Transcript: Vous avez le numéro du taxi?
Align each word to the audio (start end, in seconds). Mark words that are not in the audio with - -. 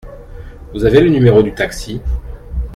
Vous 0.73 0.83
avez 0.83 0.99
le 0.99 1.09
numéro 1.11 1.43
du 1.43 1.53
taxi? 1.53 2.01